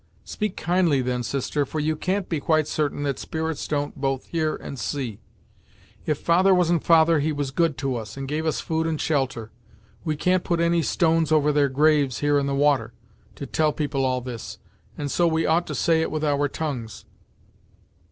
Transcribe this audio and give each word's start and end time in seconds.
"Speak 0.25 0.57
kindly 0.57 1.03
then, 1.03 1.21
sister, 1.21 1.63
for 1.63 1.79
you 1.79 1.95
can't 1.95 2.27
be 2.27 2.39
quite 2.39 2.67
certain 2.67 3.03
that 3.03 3.19
spirits 3.19 3.67
don't 3.67 3.95
both 4.01 4.25
hear 4.29 4.55
and 4.55 4.79
see. 4.79 5.19
If 6.07 6.17
father 6.17 6.55
wasn't 6.55 6.83
father, 6.83 7.19
he 7.19 7.31
was 7.31 7.51
good 7.51 7.77
to 7.77 7.97
us, 7.97 8.17
and 8.17 8.27
gave 8.27 8.47
us 8.47 8.59
food 8.61 8.87
and 8.87 8.99
shelter. 8.99 9.51
We 10.03 10.15
can't 10.15 10.43
put 10.43 10.59
any 10.59 10.81
stones 10.81 11.31
over 11.31 11.51
their 11.51 11.69
graves, 11.69 12.17
here 12.17 12.39
in 12.39 12.47
the 12.47 12.55
water, 12.55 12.93
to 13.35 13.45
tell 13.45 13.73
people 13.73 14.03
all 14.03 14.21
this, 14.21 14.57
and 14.97 15.11
so 15.11 15.27
we 15.27 15.45
ought 15.45 15.67
to 15.67 15.75
say 15.75 16.01
it 16.01 16.09
with 16.09 16.23
our 16.23 16.47
tongues." 16.47 17.05